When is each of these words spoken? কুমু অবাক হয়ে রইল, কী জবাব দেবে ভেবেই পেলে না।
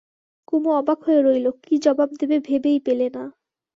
কুমু 0.47 0.69
অবাক 0.71 0.99
হয়ে 1.03 1.21
রইল, 1.21 1.47
কী 1.63 1.75
জবাব 1.77 2.09
দেবে 2.19 2.37
ভেবেই 2.39 2.79
পেলে 2.79 3.07
না। 3.09 3.23